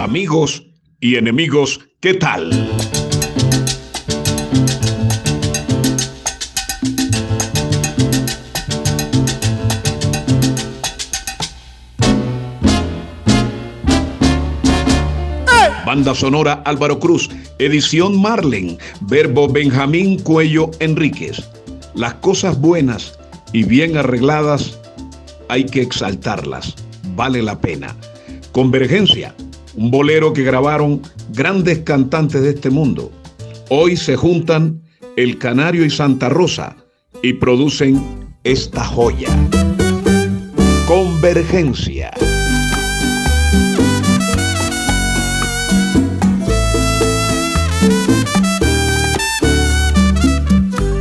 [0.00, 0.66] amigos
[0.98, 2.50] y enemigos, ¿qué tal?
[15.84, 21.42] Banda sonora Álvaro Cruz, edición Marlen, verbo Benjamín Cuello Enríquez.
[21.94, 23.18] Las cosas buenas
[23.52, 24.80] y bien arregladas
[25.48, 26.74] hay que exaltarlas,
[27.16, 27.94] vale la pena.
[28.52, 29.34] Convergencia,
[29.80, 33.10] un bolero que grabaron grandes cantantes de este mundo.
[33.70, 34.82] Hoy se juntan
[35.16, 36.76] El Canario y Santa Rosa
[37.22, 39.30] y producen esta joya.
[40.86, 42.10] Convergencia.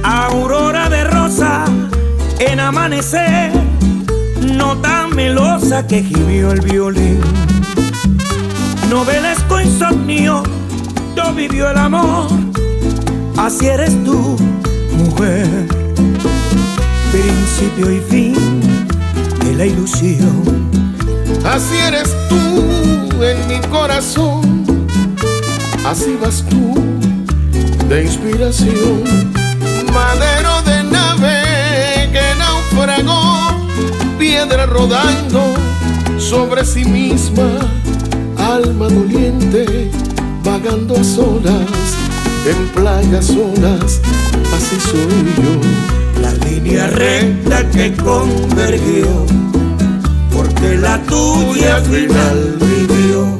[0.03, 1.66] Aurora de rosa
[2.40, 3.52] en amanecer,
[4.56, 7.20] nota melosa que gimió el violín
[8.90, 10.42] Novelesco insomnio,
[11.16, 12.28] yo vivió el amor,
[13.38, 14.36] así eres tú,
[14.98, 15.68] mujer.
[17.12, 18.36] Principio y fin
[19.46, 20.44] de la ilusión.
[21.46, 24.66] Así eres tú en mi corazón,
[25.86, 26.74] así vas tú
[27.90, 29.03] de inspiración.
[29.94, 33.68] Madero de nave que naufragó,
[34.18, 35.53] piedra rodando
[36.18, 37.59] sobre sí misma
[38.55, 39.92] alma doliente,
[40.44, 41.69] vagando a solas,
[42.45, 44.02] en playas solas,
[44.56, 46.22] así soy yo.
[46.22, 49.25] La línea recta que convergió,
[50.35, 53.38] porque la tuya al final vivió.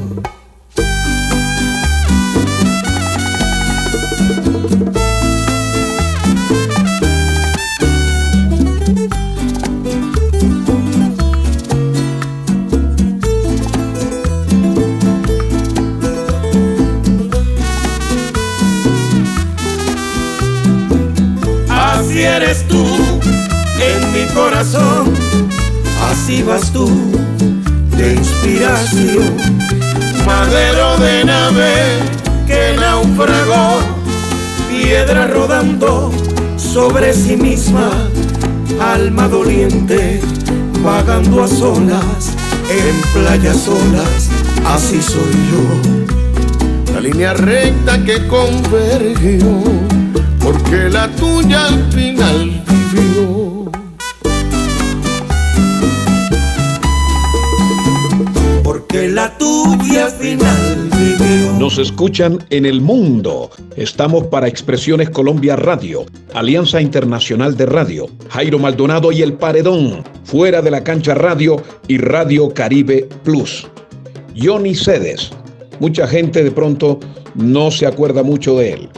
[26.30, 26.88] Así vas tú
[27.98, 29.36] de inspiración,
[30.26, 31.74] madero de nave
[32.46, 33.80] que naufragó,
[34.70, 36.12] piedra rodando
[36.58, 37.90] sobre sí misma,
[38.80, 40.22] alma doliente,
[40.84, 42.34] vagando a solas,
[42.70, 44.30] en playas solas,
[44.66, 46.94] así soy yo.
[46.94, 49.64] La línea recta que convergió,
[50.52, 53.72] porque la tuya al final vivió.
[59.14, 61.54] la tuya final vivió.
[61.58, 63.50] Nos escuchan en el mundo.
[63.78, 70.62] Estamos para Expresiones Colombia Radio, Alianza Internacional de Radio, Jairo Maldonado y El Paredón, Fuera
[70.62, 73.68] de la Cancha Radio y Radio Caribe Plus.
[74.36, 75.32] Johnny Cedes.
[75.80, 77.00] Mucha gente de pronto
[77.36, 78.90] no se acuerda mucho de él.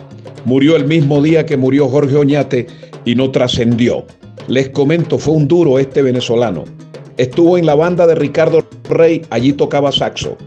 [0.46, 2.68] Murió el mismo día que murió Jorge Oñate
[3.06, 4.06] y no trascendió.
[4.48, 6.66] Les comento, fue un duro este venezolano.
[7.18, 10.38] Estuvo en la banda de Ricardo Rey, allí tocaba saxo.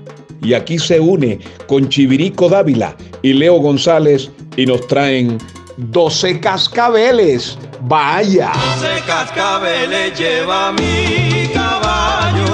[0.42, 5.38] Y aquí se une con Chivirico Dávila y Leo González y nos traen
[5.76, 7.58] 12 cascabeles.
[7.82, 8.52] Vaya.
[8.80, 12.53] 12 cascabeles lleva mi caballo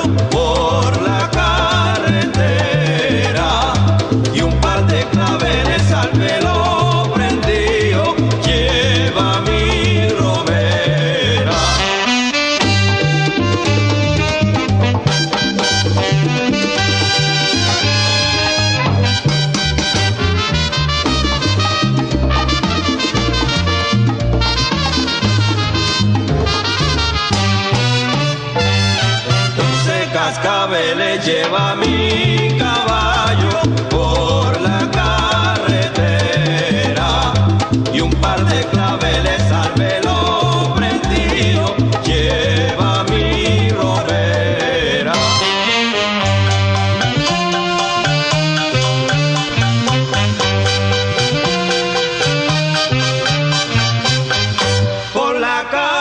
[55.61, 56.00] Por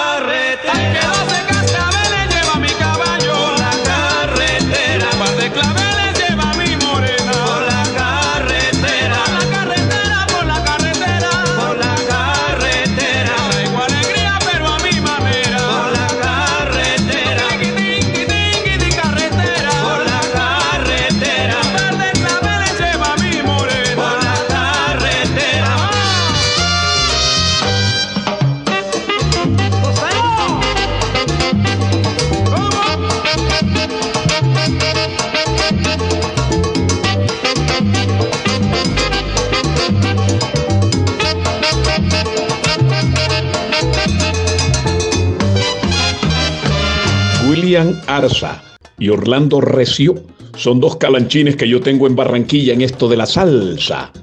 [47.60, 48.64] Cristian Arza
[49.00, 50.16] y Orlando Recio
[50.56, 54.14] son dos calanchines que yo tengo en Barranquilla en esto de la salsa.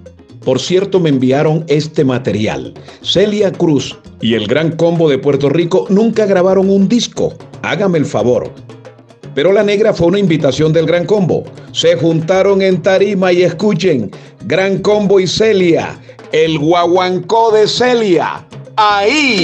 [0.42, 2.72] Por cierto, me enviaron este material.
[3.02, 7.34] Celia Cruz y el Gran Combo de Puerto Rico nunca grabaron un disco.
[7.60, 8.50] Hágame el favor.
[9.34, 11.44] Pero la negra fue una invitación del Gran Combo.
[11.72, 14.10] Se juntaron en tarima y escuchen,
[14.46, 16.00] Gran Combo y Celia,
[16.32, 18.46] el guaguancó de Celia.
[18.76, 19.42] Ahí.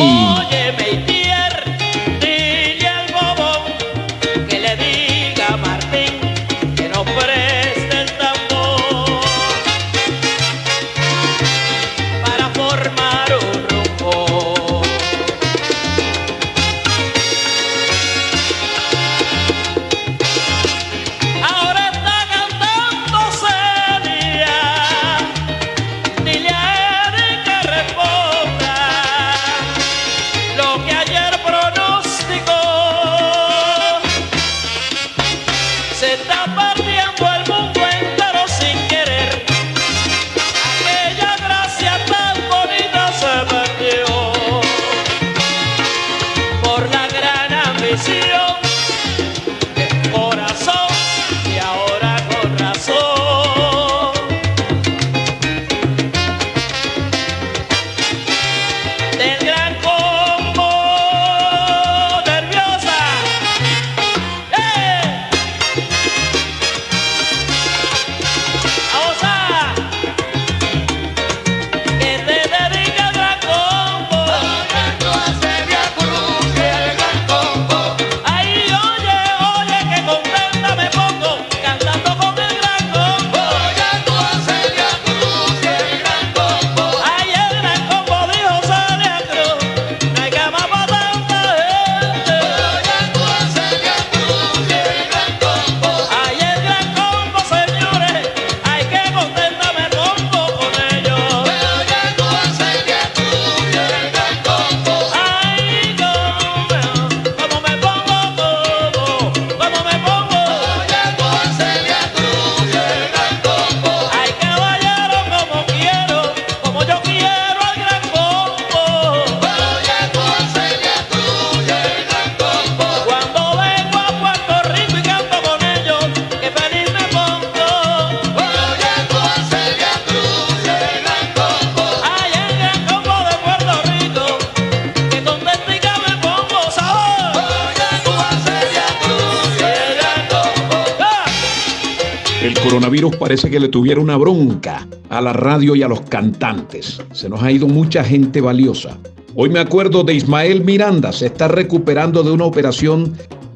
[142.72, 147.02] Coronavirus parece que le tuviera una bronca a la radio y a los cantantes.
[147.12, 148.96] Se nos ha ido mucha gente valiosa.
[149.34, 153.12] Hoy me acuerdo de Ismael Miranda, se está recuperando de una operación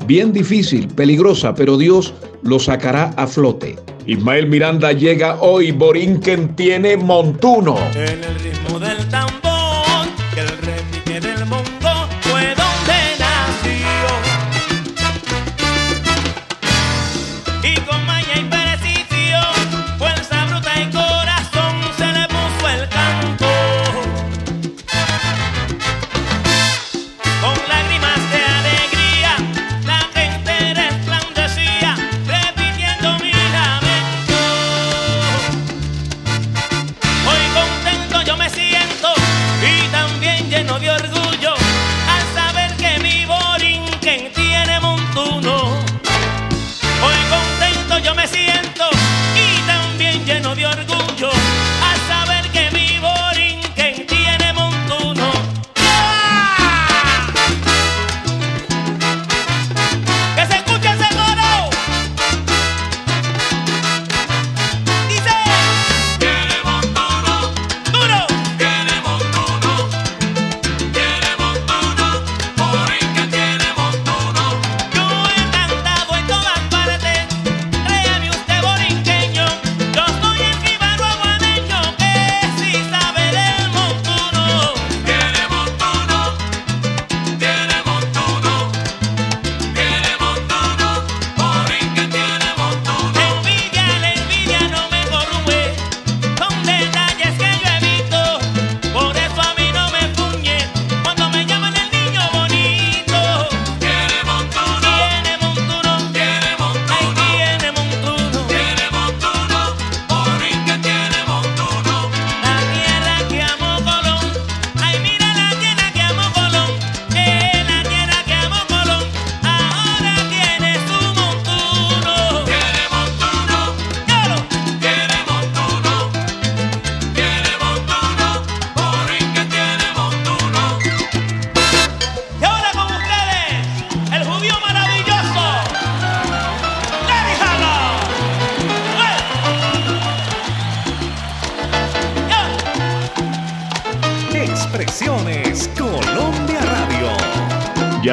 [0.06, 3.76] bien difícil, peligrosa, pero Dios lo sacará a flote.
[4.04, 7.78] Ismael Miranda llega hoy, Borinquen tiene montuno.
[7.94, 8.38] En el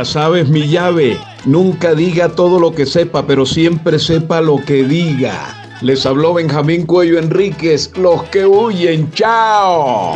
[0.05, 5.55] Sabes mi llave, nunca diga todo lo que sepa, pero siempre sepa lo que diga.
[5.81, 10.15] Les habló Benjamín Cuello Enríquez, los que huyen, chao.